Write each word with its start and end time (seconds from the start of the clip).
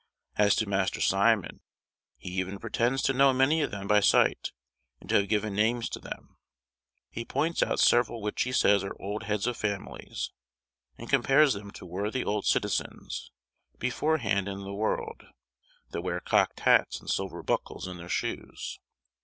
As 0.35 0.55
to 0.55 0.67
Master 0.67 0.99
Simon, 0.99 1.61
he 2.17 2.29
even 2.29 2.57
pretends 2.57 3.03
to 3.03 3.13
know 3.13 3.31
many 3.33 3.61
of 3.61 3.69
them 3.69 3.85
by 3.87 3.99
sight, 3.99 4.51
and 4.99 5.07
to 5.09 5.17
have 5.17 5.29
given 5.29 5.53
names 5.53 5.87
to 5.89 5.99
them; 5.99 6.37
he 7.11 7.23
points 7.23 7.61
out 7.61 7.79
several 7.79 8.19
which 8.19 8.41
he 8.41 8.51
says 8.51 8.83
are 8.83 8.99
old 8.99 9.21
heads 9.25 9.45
of 9.45 9.57
families, 9.57 10.31
and 10.97 11.07
compares 11.07 11.53
them 11.53 11.69
to 11.69 11.85
worthy 11.85 12.23
old 12.23 12.47
citizens, 12.47 13.29
beforehand 13.77 14.47
in 14.47 14.61
the 14.63 14.73
world, 14.73 15.27
that 15.91 16.01
wear 16.01 16.19
cocked 16.19 16.61
hats 16.61 16.99
and 16.99 17.07
silver 17.07 17.43
buckles 17.43 17.87
in 17.87 17.97
their 17.97 18.09
shoes. 18.09 18.79